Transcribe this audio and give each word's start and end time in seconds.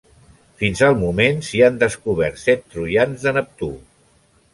Fins 0.61 0.79
al 0.85 0.95
moment 1.01 1.43
s'hi 1.47 1.61
han 1.67 1.77
descobert 1.83 2.41
set 2.45 2.65
troians 2.77 3.27
de 3.27 3.35
Neptú. 3.37 3.69